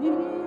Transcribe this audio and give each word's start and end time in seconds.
你。 0.00 0.37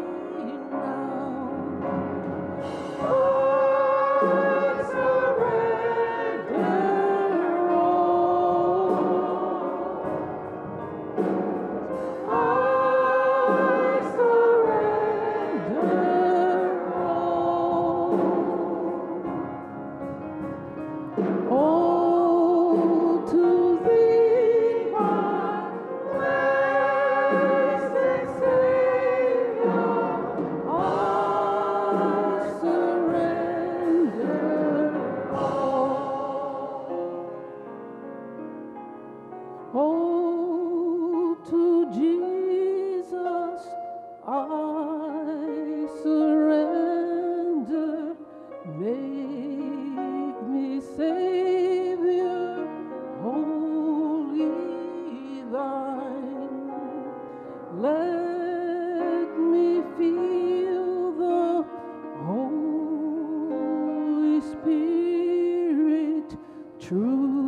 Spirit, 64.64 66.38
true. 66.80 67.41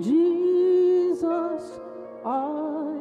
Jesus, 0.00 1.80
I 2.24 2.94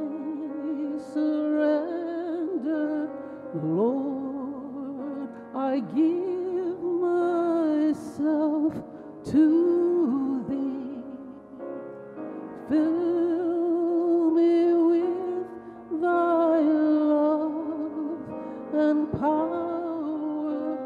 surrender. 1.13 3.07
Lord, 3.53 5.29
I 5.55 5.79
give 5.79 6.81
myself 6.81 8.73
to 9.25 10.45
Thee. 10.49 11.03
Fill 12.67 14.31
me 14.31 14.73
with 14.89 15.47
Thy 16.01 16.59
love 16.61 18.21
and 18.73 19.11
power. 19.19 20.77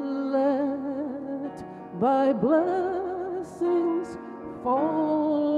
Let 0.00 1.56
Thy 2.00 2.32
blessings 2.32 4.16
fall. 4.62 5.57